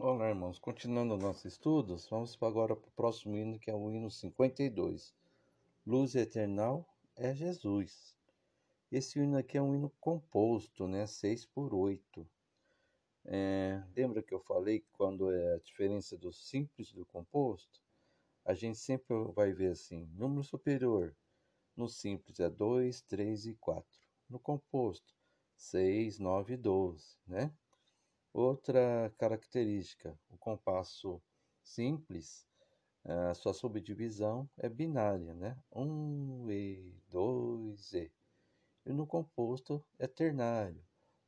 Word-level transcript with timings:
Olá, 0.00 0.28
irmãos. 0.28 0.60
Continuando 0.60 1.16
nossos 1.16 1.44
estudos, 1.46 2.06
vamos 2.08 2.38
agora 2.40 2.76
para 2.76 2.86
o 2.86 2.92
próximo 2.92 3.36
hino, 3.36 3.58
que 3.58 3.68
é 3.68 3.74
o 3.74 3.90
hino 3.90 4.08
52. 4.08 5.12
Luz 5.84 6.14
eternal 6.14 6.88
é 7.16 7.34
Jesus. 7.34 8.16
Esse 8.92 9.18
hino 9.18 9.36
aqui 9.36 9.58
é 9.58 9.60
um 9.60 9.74
hino 9.74 9.90
composto, 10.00 10.86
né? 10.86 11.04
6 11.04 11.46
por 11.46 11.74
8. 11.74 12.24
É, 13.24 13.82
lembra 13.96 14.22
que 14.22 14.32
eu 14.32 14.38
falei 14.38 14.78
que 14.78 14.88
quando 14.92 15.32
é 15.32 15.54
a 15.54 15.58
diferença 15.58 16.16
do 16.16 16.32
simples 16.32 16.92
do 16.92 17.04
composto? 17.04 17.82
A 18.44 18.54
gente 18.54 18.78
sempre 18.78 19.16
vai 19.34 19.52
ver 19.52 19.72
assim, 19.72 20.08
número 20.14 20.44
superior. 20.44 21.12
No 21.76 21.88
simples 21.88 22.38
é 22.38 22.48
2, 22.48 23.00
3 23.00 23.46
e 23.46 23.54
4. 23.54 23.84
No 24.30 24.38
composto, 24.38 25.12
6, 25.56 26.20
9 26.20 26.54
e 26.54 26.56
12, 26.56 27.16
né? 27.26 27.52
Outra 28.40 29.12
característica, 29.18 30.16
o 30.30 30.38
compasso 30.38 31.20
simples, 31.60 32.46
a 33.04 33.34
sua 33.34 33.52
subdivisão 33.52 34.48
é 34.56 34.68
binária, 34.68 35.34
né? 35.34 35.60
1 35.72 36.48
e 36.48 36.94
2 37.08 37.94
e. 37.94 38.12
E 38.86 38.92
no 38.92 39.08
composto 39.08 39.84
é 39.98 40.06
ternário. 40.06 40.80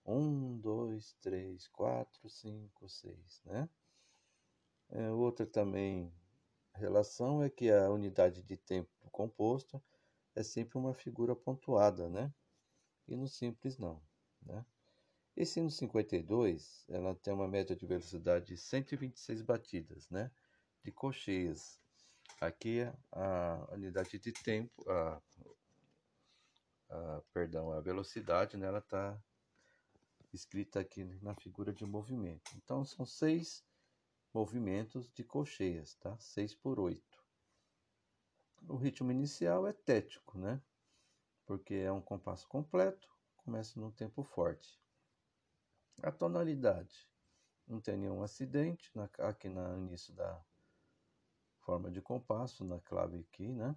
1, 0.06 0.58
2, 0.58 1.16
3, 1.20 1.66
4, 1.66 2.30
5, 2.30 2.88
6, 2.88 3.42
né? 3.44 3.68
É, 4.90 5.10
outra 5.10 5.44
também 5.44 6.14
relação 6.74 7.42
é 7.42 7.50
que 7.50 7.72
a 7.72 7.90
unidade 7.90 8.40
de 8.40 8.56
tempo 8.56 8.88
do 9.00 9.10
composto 9.10 9.82
é 10.32 10.44
sempre 10.44 10.78
uma 10.78 10.94
figura 10.94 11.34
pontuada, 11.34 12.08
né? 12.08 12.32
E 13.08 13.16
no 13.16 13.26
simples 13.26 13.78
não, 13.78 14.00
né? 14.42 14.64
Esse 15.36 15.60
no 15.60 15.70
52, 15.70 16.84
ela 16.88 17.14
tem 17.14 17.32
uma 17.32 17.48
média 17.48 17.74
de 17.74 17.86
velocidade 17.86 18.46
de 18.46 18.56
126 18.56 19.42
batidas, 19.42 20.08
né? 20.10 20.30
De 20.82 20.90
cocheias. 20.90 21.78
Aqui 22.40 22.80
a 23.12 23.68
unidade 23.72 24.18
de 24.18 24.32
tempo, 24.32 24.84
a, 24.90 25.22
a 26.90 27.22
perdão, 27.32 27.72
a 27.72 27.80
velocidade, 27.80 28.56
né? 28.56 28.66
Ela 28.66 28.78
está 28.78 29.18
escrita 30.32 30.80
aqui 30.80 31.04
na 31.22 31.34
figura 31.34 31.72
de 31.72 31.84
movimento. 31.84 32.50
Então 32.56 32.84
são 32.84 33.04
seis 33.04 33.64
movimentos 34.32 35.10
de 35.12 35.24
cocheias, 35.24 35.94
tá? 35.96 36.16
6 36.18 36.54
por 36.54 36.78
8. 36.78 37.02
O 38.68 38.76
ritmo 38.76 39.10
inicial 39.10 39.66
é 39.66 39.72
tético, 39.72 40.38
né? 40.38 40.60
Porque 41.46 41.74
é 41.74 41.90
um 41.90 42.00
compasso 42.00 42.46
completo, 42.48 43.08
começa 43.38 43.80
num 43.80 43.90
tempo 43.90 44.22
forte. 44.22 44.79
A 46.02 46.10
tonalidade. 46.10 47.08
Não 47.66 47.80
tem 47.80 47.96
nenhum 47.96 48.22
acidente 48.22 48.90
na, 48.94 49.08
aqui 49.18 49.48
no 49.48 49.76
início 49.76 50.14
da 50.14 50.42
forma 51.60 51.90
de 51.90 52.00
compasso, 52.00 52.64
na 52.64 52.80
clave 52.80 53.20
aqui, 53.20 53.52
né? 53.52 53.76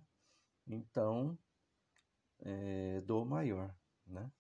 Então, 0.66 1.38
é 2.40 3.02
Dó 3.02 3.26
maior, 3.26 3.76
né? 4.08 4.32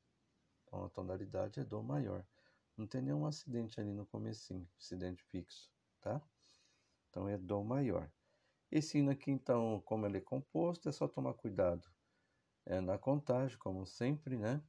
Então, 0.64 0.86
a 0.86 0.90
tonalidade 0.90 1.60
é 1.60 1.64
Dó 1.64 1.82
maior. 1.82 2.26
Não 2.78 2.88
tem 2.88 3.02
nenhum 3.02 3.26
acidente 3.26 3.80
ali 3.80 3.92
no 3.92 4.06
comecinho, 4.06 4.68
acidente 4.80 5.22
fixo, 5.24 5.70
tá? 6.02 6.22
Então, 7.10 7.28
é 7.28 7.38
Dó 7.38 7.64
maior. 7.64 8.10
Esse 8.72 8.98
hino 8.98 9.12
aqui, 9.12 9.30
então, 9.30 9.82
como 9.86 10.06
ele 10.06 10.18
é 10.18 10.22
composto, 10.22 10.90
é 10.90 10.92
só 10.92 11.08
tomar 11.08 11.34
cuidado 11.34 11.88
é, 12.66 12.80
na 12.80 12.98
contagem, 12.98 13.58
como 13.58 13.86
sempre, 13.86 14.38
né? 14.38 14.64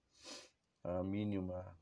A 0.82 1.02
mínima 1.02 1.78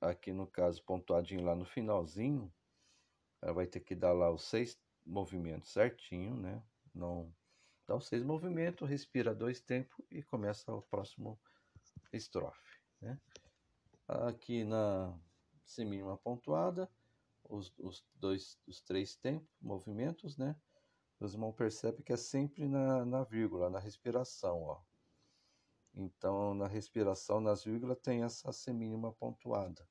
aqui 0.00 0.32
no 0.32 0.46
caso 0.46 0.82
pontuadinho 0.84 1.44
lá 1.44 1.54
no 1.54 1.64
finalzinho, 1.64 2.52
ela 3.42 3.52
vai 3.52 3.66
ter 3.66 3.80
que 3.80 3.94
dar 3.94 4.12
lá 4.12 4.30
os 4.30 4.42
seis 4.42 4.78
movimentos 5.04 5.70
certinho, 5.70 6.36
né? 6.36 6.62
Não 6.94 7.32
dá 7.86 7.96
os 7.96 8.06
seis 8.06 8.22
movimentos, 8.22 8.88
respira 8.88 9.34
dois 9.34 9.60
tempos 9.60 10.04
e 10.10 10.22
começa 10.22 10.72
o 10.72 10.82
próximo 10.82 11.38
estrofe, 12.12 12.78
né? 13.00 13.18
Aqui 14.08 14.64
na 14.64 15.16
semínima 15.64 16.16
pontuada, 16.16 16.90
os, 17.48 17.72
os 17.78 18.04
dois, 18.14 18.58
os 18.66 18.80
três 18.80 19.16
tempos, 19.16 19.48
movimentos, 19.60 20.36
né? 20.36 20.56
Os 21.18 21.34
irmãos 21.34 21.52
percebem 21.52 22.02
que 22.02 22.12
é 22.12 22.16
sempre 22.16 22.66
na, 22.66 23.04
na 23.04 23.22
vírgula, 23.22 23.68
na 23.68 23.78
respiração, 23.78 24.62
ó. 24.62 24.80
Então, 25.94 26.54
na 26.54 26.66
respiração, 26.66 27.40
nas 27.40 27.64
vírgulas, 27.64 27.98
tem 27.98 28.22
essa 28.22 28.52
semínima 28.52 29.12
pontuada. 29.12 29.88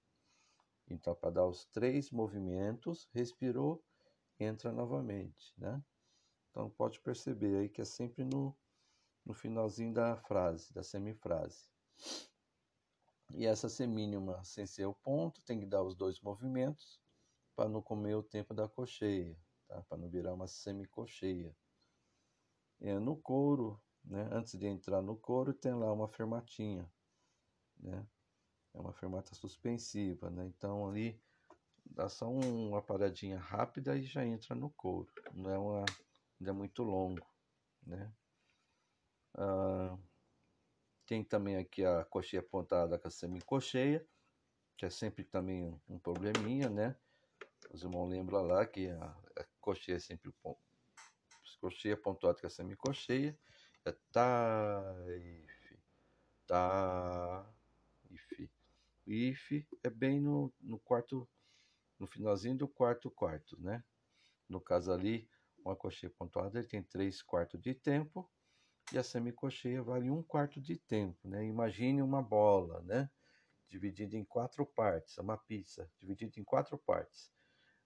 Então, 0.89 1.13
para 1.13 1.29
dar 1.29 1.45
os 1.45 1.65
três 1.65 2.09
movimentos, 2.09 3.07
respirou, 3.13 3.83
entra 4.39 4.71
novamente, 4.71 5.53
né? 5.57 5.83
Então, 6.49 6.69
pode 6.69 6.99
perceber 6.99 7.57
aí 7.57 7.69
que 7.69 7.81
é 7.81 7.85
sempre 7.85 8.23
no, 8.23 8.55
no 9.25 9.33
finalzinho 9.33 9.93
da 9.93 10.15
frase, 10.15 10.73
da 10.73 10.81
semifrase. 10.81 11.69
E 13.35 13.45
essa 13.45 13.69
semínima, 13.69 14.43
sem 14.43 14.65
ser 14.65 14.85
o 14.85 14.93
ponto, 14.93 15.41
tem 15.43 15.59
que 15.59 15.65
dar 15.65 15.83
os 15.83 15.95
dois 15.95 16.19
movimentos 16.19 16.99
para 17.55 17.69
não 17.69 17.81
comer 17.81 18.15
o 18.15 18.23
tempo 18.23 18.53
da 18.53 18.67
cocheia, 18.67 19.37
tá? 19.67 19.83
para 19.83 19.97
não 19.97 20.09
virar 20.09 20.33
uma 20.33 20.47
semicocheia. 20.47 21.55
É, 22.81 22.97
no 22.97 23.15
couro, 23.17 23.79
né? 24.03 24.27
antes 24.31 24.57
de 24.57 24.67
entrar 24.67 25.01
no 25.01 25.15
couro, 25.15 25.53
tem 25.53 25.73
lá 25.73 25.91
uma 25.91 26.07
fermatinha. 26.07 26.89
Né? 27.79 28.05
É 28.73 28.79
uma 28.79 28.93
fermata 28.93 29.33
suspensiva, 29.35 30.29
né? 30.29 30.45
Então 30.45 30.87
ali 30.87 31.19
dá 31.85 32.07
só 32.07 32.29
uma 32.29 32.81
paradinha 32.81 33.39
rápida 33.39 33.97
e 33.97 34.03
já 34.03 34.25
entra 34.25 34.53
no 34.53 34.69
couro. 34.69 35.11
Não 35.33 35.49
é, 35.49 35.57
uma, 35.57 35.85
não 36.39 36.49
é 36.49 36.53
muito 36.53 36.83
longo, 36.83 37.25
né? 37.85 38.11
Ah, 39.35 39.97
tem 41.05 41.23
também 41.23 41.57
aqui 41.57 41.83
a 41.83 42.05
coxinha 42.05 42.41
apontada 42.41 42.99
com 42.99 43.07
a 43.07 43.11
semicocheia, 43.11 44.07
que 44.77 44.85
é 44.85 44.89
sempre 44.89 45.23
também 45.23 45.75
um 45.87 45.97
probleminha, 45.97 46.69
né? 46.69 46.95
Os 47.71 47.81
irmãos 47.81 48.07
lembram 48.09 48.43
lá 48.43 48.65
que 48.65 48.89
a, 48.89 49.05
a 49.37 49.45
cocheia 49.59 49.97
é 49.97 49.99
sempre 49.99 50.31
cocheia 51.59 51.97
pontuada 51.97 52.39
com 52.39 52.47
a 52.47 52.49
semicocheia. 52.49 53.37
É 53.89 53.95
taif, 54.11 55.79
taif 56.45 57.49
if 59.07 59.65
é 59.83 59.89
bem 59.89 60.21
no, 60.21 60.53
no 60.61 60.77
quarto, 60.77 61.27
no 61.97 62.05
finalzinho 62.05 62.55
do 62.55 62.67
quarto 62.67 63.09
quarto, 63.09 63.59
né? 63.59 63.83
No 64.47 64.61
caso 64.61 64.91
ali, 64.91 65.27
uma 65.65 65.75
cocheia 65.75 66.13
pontuada 66.15 66.59
ele 66.59 66.67
tem 66.67 66.83
três 66.83 67.23
quartos 67.23 67.59
de 67.59 67.73
tempo 67.73 68.29
e 68.93 68.99
a 68.99 69.03
semicocheia 69.03 69.81
vale 69.81 70.11
um 70.11 70.21
quarto 70.21 70.61
de 70.61 70.77
tempo, 70.77 71.27
né? 71.27 71.43
Imagine 71.43 72.03
uma 72.03 72.21
bola, 72.21 72.83
né? 72.83 73.09
Dividida 73.67 74.15
em 74.15 74.23
quatro 74.23 74.67
partes, 74.67 75.17
é 75.17 75.21
uma 75.21 75.37
pizza 75.37 75.91
dividida 75.97 76.39
em 76.39 76.43
quatro 76.43 76.77
partes. 76.77 77.31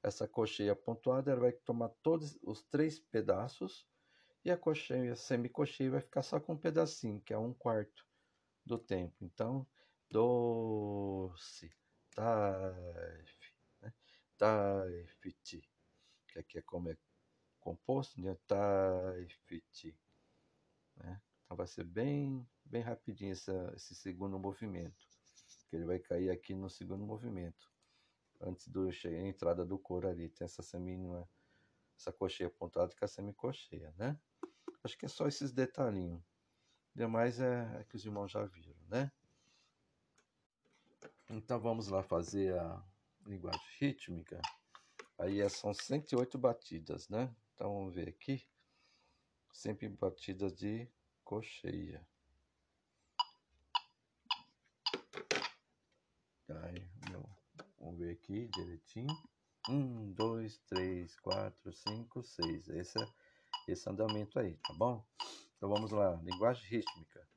Essa 0.03 0.28
cocheia 0.28 0.75
pontuada 0.75 1.31
ela 1.31 1.40
vai 1.40 1.53
tomar 1.53 1.88
todos 2.02 2.38
os 2.44 2.62
três 2.62 3.00
pedaços 3.00 3.88
e 4.46 4.52
a 4.52 4.58
cocheia 4.58 5.14
a 5.14 5.90
vai 5.90 6.02
ficar 6.02 6.22
só 6.22 6.40
com 6.40 6.54
um 6.54 6.58
pedacinho, 6.58 7.22
que 7.22 7.34
é 7.34 7.38
um 7.38 7.54
quarto 7.54 8.06
do 8.66 8.78
tempo. 8.78 9.16
Então, 9.22 9.66
doce, 10.09 11.74
taif, 12.12 13.54
né? 13.81 13.94
taifiti, 14.38 15.68
que 16.28 16.40
aqui 16.40 16.59
é 16.59 16.62
como 16.62 16.90
é 16.90 16.98
composto, 17.59 18.22
né? 18.22 18.38
taifiti, 18.46 19.98
né? 20.98 21.22
Então 21.46 21.58
vai 21.58 21.68
ser 21.68 21.84
bem, 21.84 22.48
bem 22.66 22.81
rapidinho 22.81 23.31
esse 23.31 23.96
segundo 23.96 24.40
movimento, 24.40 25.06
que 25.70 25.75
ele 25.75 25.86
vai 25.86 26.00
cair 26.00 26.30
aqui 26.30 26.54
no 26.54 26.70
segundo 26.70 27.06
movimento, 27.06 27.72
antes 28.42 28.68
do 28.68 28.90
entrada 29.28 29.66
do 29.66 29.78
couro 29.80 30.07
ali, 30.07 30.30
tem 30.30 30.45
essa 30.45 30.62
semínima, 30.62 31.28
essa 31.98 32.12
cocheia 32.12 32.50
pontuada 32.50 32.94
com 32.95 33.06
a 33.06 33.07
semicocheia, 33.07 33.94
né? 33.98 34.19
Acho 34.83 34.97
que 34.97 35.06
é 35.06 35.09
só 35.09 35.27
esses 35.27 35.51
detalhinhos. 35.51 36.21
Demais 36.94 37.39
é, 37.39 37.80
é 37.80 37.83
que 37.85 37.95
os 37.95 38.06
irmãos 38.06 38.31
já 38.31 38.44
viram, 38.45 38.75
né? 38.89 39.12
Então 41.30 41.59
vamos 41.59 41.88
lá 41.88 42.03
fazer 42.03 42.53
a 42.59 42.83
linguagem 43.25 43.62
rítmica. 43.80 44.41
Aí 45.18 45.39
é, 45.39 45.47
são 45.47 45.74
108 45.74 46.38
batidas, 46.38 47.07
né? 47.07 47.33
Então 47.53 47.74
vamos 47.74 47.95
ver 47.95 48.09
aqui. 48.09 48.45
Sempre 49.51 49.88
batidas 49.88 50.53
de 50.53 50.88
cocheia. 51.24 52.06
Aí, 56.50 56.88
meu, 57.09 57.27
vamos 57.80 58.00
ver 58.00 58.12
aqui 58.12 58.47
direitinho. 58.47 59.15
Um, 59.69 60.12
dois, 60.12 60.57
três, 60.68 61.18
quatro, 61.21 61.71
cinco, 61.71 62.21
seis. 62.21 62.68
Esse 62.68 63.01
é 63.01 63.07
esse 63.71 63.89
andamento 63.89 64.39
aí, 64.39 64.54
tá 64.68 64.74
bom? 64.74 65.04
Então 65.57 65.69
vamos 65.69 65.92
lá, 65.92 66.19
linguagem 66.24 66.63
rítmica. 66.69 67.27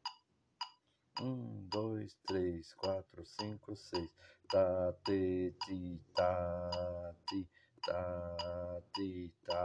Um, 1.21 1.67
dois, 1.71 2.15
três, 2.27 2.75
quatro, 2.75 3.25
cinco, 3.25 3.75
seis. 3.75 4.11
Ta, 4.51 4.93
te, 5.05 5.55
ti, 5.67 6.01
ta, 6.15 7.15
ti. 7.29 7.49
ta 7.87 8.83
ti 8.95 9.31
ta 9.47 9.63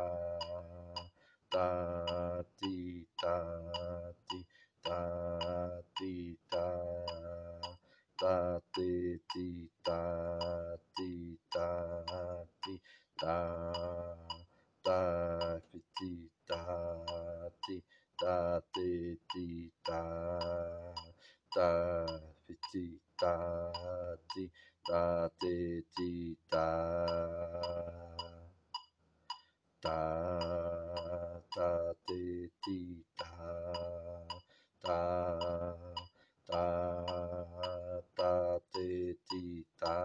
ta 1.50 2.44
ti 2.58 3.08
ta 3.18 3.34
ta 25.30 25.84
ti 25.96 26.38
ta 26.50 26.68
ta 29.82 30.00
ta 31.54 31.94
ti 32.08 32.50
ti 32.64 33.06
ta 33.18 33.34
ta 34.82 35.02
ta 36.48 36.66
ta 38.16 38.60
ti 38.74 39.14
ti 39.28 39.66
ta 39.78 39.98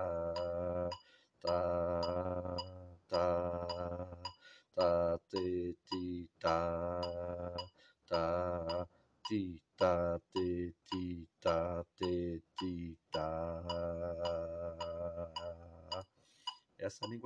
ta 1.41 1.61
ta 3.09 3.27
ta 4.77 5.19
ti 5.31 5.77
ti 5.89 6.29
ta 6.39 6.61
ta 8.11 8.25
ti 9.29 9.43
ta 9.79 10.19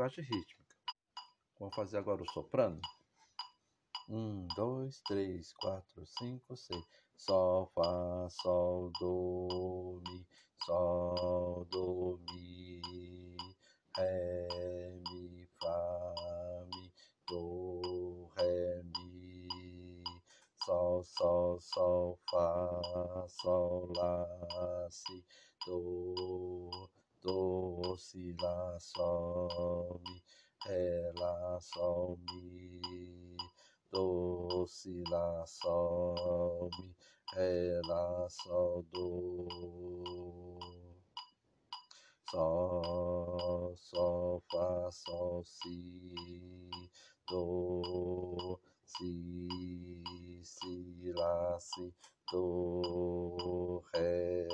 linguagem 0.01 0.25
rítmica. 0.25 0.77
Vamos 1.59 1.75
fazer 1.75 1.99
agora 1.99 2.23
o 2.23 2.31
soprano. 2.31 2.81
Um, 4.09 4.47
dois, 4.57 5.01
três, 5.03 5.53
quatro, 5.53 6.07
cinco, 6.07 6.57
seis. 6.57 6.83
Sol, 7.17 7.71
Fá, 7.75 8.31
Sol, 8.31 8.91
Do, 8.99 10.01
Mi, 10.09 10.27
Sol, 10.65 11.67
Do, 11.71 12.19
Mi, 12.33 13.37
Ré, 13.95 14.49
Mi, 15.11 15.47
Fá, 15.61 16.15
Mi, 16.73 16.93
Do, 17.29 18.33
Ré, 18.39 18.83
Mi, 18.83 20.03
Sol, 20.65 21.05
Sol, 21.05 21.61
Sol, 21.61 22.19
Fá, 22.31 23.27
Sol, 23.29 23.93
Lá, 23.95 24.89
Si, 24.91 25.23
Do, 25.67 26.89
Do, 27.23 27.97
Si, 27.99 28.35
Lá, 28.41 28.79
Sol, 28.81 30.01
Mi, 30.07 30.23
Ré, 30.65 31.13
Lá, 31.17 31.59
Sol, 31.61 32.19
Mi, 32.33 33.37
Do, 33.93 34.67
Si, 34.67 35.05
Lá, 35.11 35.45
Sol, 35.47 36.71
Mi, 36.79 36.97
Ré, 37.35 37.81
Lá, 37.87 38.27
Sol, 38.31 38.87
Do, 38.91 40.59
Sol, 42.31 43.77
Sol, 43.77 44.43
Fá, 44.51 44.91
Sol, 44.91 45.45
Si, 45.45 46.71
Do, 47.29 48.59
Si, 48.87 50.41
Si, 50.43 51.13
Lá, 51.13 51.59
Si, 51.61 51.93
Do, 52.33 53.85
Ré, 53.93 54.49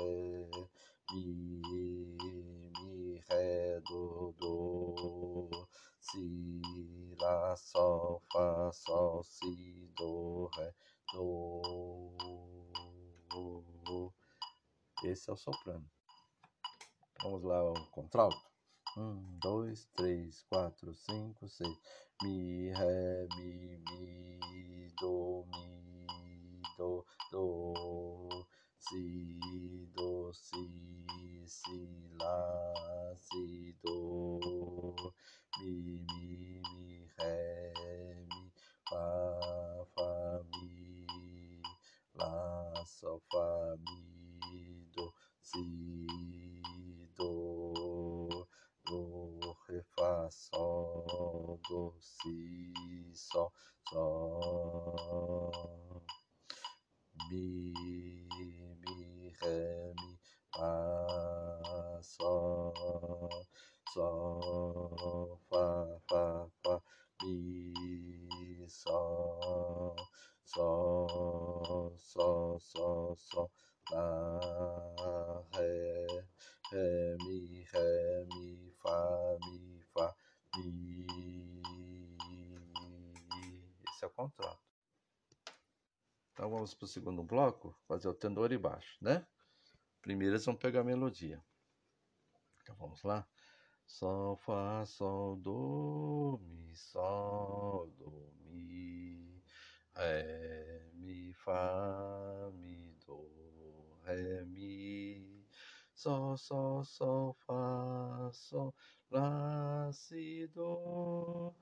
Sol, 7.57 8.21
Fá, 8.31 8.71
Sol, 8.71 9.23
Si, 9.23 9.91
Do, 9.97 10.49
Ré, 10.55 10.73
Do. 11.13 12.13
Esse 15.03 15.29
é 15.29 15.33
o 15.33 15.37
soprano. 15.37 15.85
Vamos 17.21 17.43
lá 17.43 17.57
ao 17.57 17.73
contralto. 17.91 18.41
Um, 18.97 19.37
dois, 19.39 19.85
três, 19.95 20.41
quatro, 20.43 20.93
cinco, 20.93 21.47
seis. 21.47 21.77
Mi, 22.23 22.69
ré, 22.69 23.27
mi, 23.35 23.66
do, 51.69 51.93
si, 51.99 53.11
sol, 53.13 53.51
sol, 53.89 55.01
mi, 57.29 57.73
mi, 57.75 59.33
ré, 59.41 59.93
mi, 59.95 60.17
fá, 60.53 60.71
sol, 62.01 62.73
sol, 63.93 65.39
fá, 65.49 65.65
fá, 66.09 66.23
fá, 66.63 66.81
mi, 67.23 68.67
sol, 68.69 69.95
sol, 70.45 71.93
sol, 71.97 72.59
sol, 72.61 73.17
sol, 73.17 73.51
lá, 73.91 74.07
ré, 75.53 76.07
ré, 76.71 77.17
mi, 77.25 77.56
Então 86.47 86.55
vamos 86.55 86.73
para 86.73 86.85
o 86.85 86.87
segundo 86.87 87.23
bloco, 87.23 87.75
fazer 87.85 88.07
o 88.07 88.13
tenor 88.13 88.53
e 88.53 88.57
baixo, 88.57 88.97
né? 89.01 89.27
Primeiro 90.01 90.33
eles 90.33 90.45
vão 90.45 90.55
pegar 90.55 90.79
a 90.79 90.83
melodia. 90.85 91.43
Então 92.61 92.73
vamos 92.77 93.03
lá. 93.03 93.27
Sol, 93.85 94.37
Fá, 94.37 94.85
Sol, 94.85 95.35
Do, 95.35 96.39
Mi, 96.41 96.73
Sol, 96.73 97.87
Do, 97.97 98.31
Mi, 98.45 99.43
Ré, 99.93 100.89
Mi, 100.93 101.33
Fá, 101.33 102.49
Mi, 102.53 102.95
Do, 103.05 103.99
Ré, 104.05 104.45
Mi, 104.45 105.45
Sol, 105.93 106.37
Sol, 106.37 106.85
Sol, 106.85 107.33
Fá, 107.45 108.29
Sol, 108.31 108.73
Lá, 109.11 109.91
Si, 109.91 110.47
Do, 110.47 111.53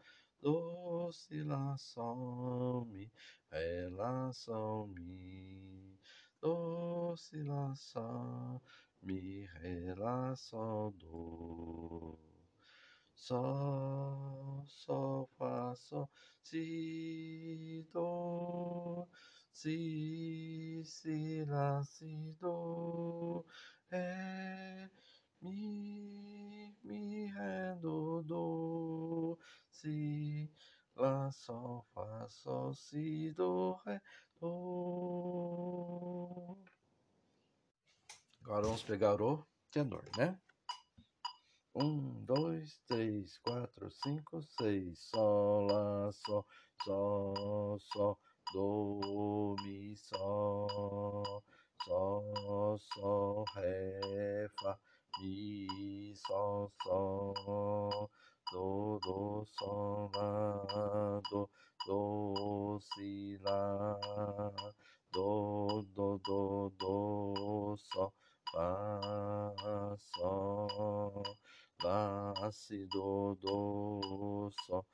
Do, 0.45 1.11
Si, 1.11 1.41
Lá, 1.41 1.75
Sol, 1.75 2.85
Mi, 2.85 3.11
Ré, 3.51 3.89
Lá, 3.89 4.31
Sol, 4.31 4.85
Mi, 4.89 5.97
Do, 6.39 7.15
Si, 7.17 7.41
Lá, 7.41 7.73
Mi, 9.01 9.47
Ré, 9.47 9.95
Lá, 9.95 10.35
Sol, 10.35 10.91
Do. 10.99 12.19
Sol, 13.15 14.63
Sol, 14.67 15.27
Fá, 15.35 15.73
Sol, 15.73 16.07
Si, 16.43 17.83
Do, 17.91 19.07
Si, 19.51 20.83
Si, 20.85 21.43
Lá, 21.45 21.83
Si, 21.83 22.35
Do, 22.39 23.43
Ré, 23.89 24.91
Mi, 25.41 26.75
Mi, 26.83 27.31
Ré, 27.31 27.75
Do, 27.81 28.21
Do, 28.21 28.74
Si, 29.75 30.49
Lá, 30.95 31.29
Sol, 31.31 31.85
Fá, 31.93 32.27
Sol, 32.29 32.73
Si, 32.73 33.31
Do, 33.31 33.73
Ré, 33.85 34.01
Do. 34.39 35.75
Agora 38.41 38.61
vamos 38.67 38.83
pegar 38.83 39.21
o 39.21 39.45
tenor, 39.71 40.03
né? 40.17 40.39
Um, 41.75 42.23
dois, 42.23 42.79
três, 42.87 43.37
quatro, 43.39 43.91
cinco, 43.91 44.41
seis. 44.43 44.97
Sol, 44.97 45.67
Lá, 45.67 46.09
Sol, 46.13 46.45
Sol, 46.85 47.79
Sol, 47.81 48.17
Do, 48.53 49.57
Mi, 49.61 49.97
Sol, 49.97 51.43
Sol, 51.83 52.79
Sol, 52.79 53.43
Ré, 53.55 54.47
Fá, 54.61 54.79
Mi, 55.19 56.15
Sol, 56.15 56.71
Sol, 56.81 58.09
Do, 58.51 58.99
Do, 59.03 59.45
Sol, 59.57 60.11
Lá, 60.15 61.21
Do, 61.29 61.49
Do, 61.85 62.79
Si, 62.79 63.37
Lá, 63.41 63.99
Do, 65.11 65.83
Do, 65.95 66.19
Do, 66.19 66.71
Do, 66.77 67.77
Sol, 67.77 68.13
Fá, 68.51 69.95
Sol, 70.15 71.23
Lá, 71.83 72.51
Si, 72.51 72.85
do, 72.87 73.35
do, 73.41 74.51
sol, 74.65 74.85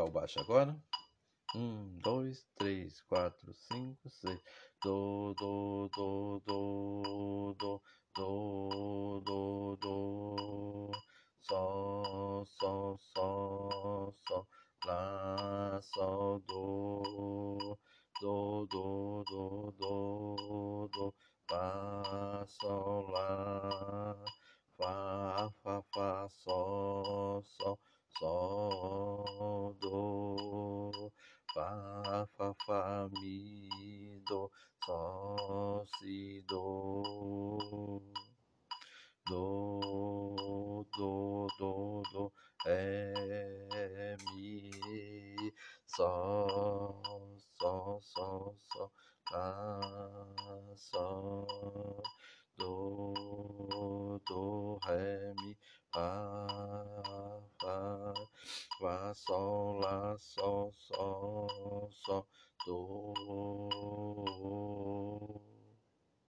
Pegar 0.00 0.04
o 0.04 0.10
baixo 0.10 0.40
agora. 0.40 0.74
Um, 1.54 1.98
dois, 1.98 2.46
três, 2.56 3.02
quatro, 3.02 3.52
cinco, 3.52 4.08
seis. 4.08 4.40
Do, 4.82 5.34
do, 5.34 5.90
do, 5.94 6.42
do, 6.46 7.54
do, 7.58 7.82
do, 8.16 9.20
do, 9.20 9.76
do. 9.76 10.90
Sol, 11.42 12.46
sol, 12.46 12.98
sol, 12.98 14.14
sol. 14.26 14.48
Lá, 14.86 15.80
sol, 15.82 16.40
do. 16.48 17.78
Do, 18.22 18.66
do, 18.70 19.24
do, 19.24 19.74
do, 19.78 20.90
do. 20.94 21.14
Fá, 21.46 22.46
sol, 22.46 23.10
lá. 23.10 24.24
Fá, 24.78 25.50
fá, 25.62 25.82
fá, 25.92 26.28
sol, 26.30 26.69
Sol, 45.96 47.02
sol, 47.58 48.00
sol, 48.00 48.56
sol. 48.68 48.92
Lá, 49.32 49.80
sol. 50.76 52.02
Do, 52.56 54.20
do, 54.24 54.78
ré, 54.86 55.34
mi. 55.42 55.58
Fá, 55.92 56.46
fá. 57.60 58.14
Fá, 58.78 59.14
sol, 59.14 59.80
lá, 59.80 60.16
sol, 60.18 60.72
sol, 60.78 61.90
sol. 62.04 62.26
Do. 62.64 63.60